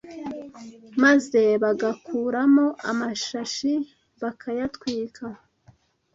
[1.03, 3.71] maze bagakuramo amashashi
[4.21, 5.25] bakayatwika